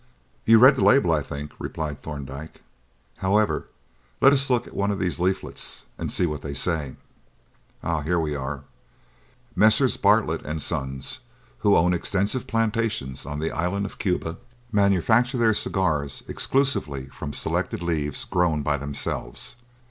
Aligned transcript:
"You 0.45 0.57
read 0.57 0.77
the 0.77 0.83
label, 0.83 1.11
I 1.11 1.21
think?" 1.21 1.51
replied 1.59 2.01
Thorndyke. 2.01 2.63
"However, 3.17 3.67
let 4.19 4.33
us 4.33 4.49
look 4.49 4.65
at 4.65 4.73
one 4.73 4.89
of 4.89 4.97
these 4.97 5.19
leaflets 5.19 5.85
and 5.95 6.11
see 6.11 6.25
what 6.25 6.41
they 6.41 6.55
say. 6.55 6.95
Ah! 7.83 8.01
here 8.01 8.19
we 8.19 8.35
are: 8.35 8.63
'Messrs. 9.55 9.97
Bartlett 9.97 10.41
and 10.43 10.59
Sons, 10.59 11.19
who 11.59 11.75
own 11.77 11.93
extensive 11.93 12.47
plantations 12.47 13.27
on 13.27 13.37
the 13.37 13.51
island 13.51 13.85
of 13.85 13.99
Cuba, 13.99 14.39
manufacture 14.71 15.37
their 15.37 15.53
cigars 15.53 16.23
exclusively 16.27 17.05
from 17.09 17.31
selected 17.31 17.83
leaves 17.83 18.23
grown 18.23 18.63
by 18.63 18.77
themselves.' 18.77 19.57